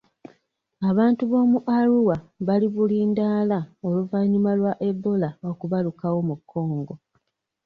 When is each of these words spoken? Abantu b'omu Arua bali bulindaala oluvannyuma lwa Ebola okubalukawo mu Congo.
Abantu 0.89 1.21
b'omu 1.25 1.59
Arua 1.77 2.15
bali 2.47 2.67
bulindaala 2.73 3.59
oluvannyuma 3.85 4.51
lwa 4.59 4.73
Ebola 4.89 5.29
okubalukawo 5.49 6.19
mu 6.29 6.35
Congo. 6.51 6.93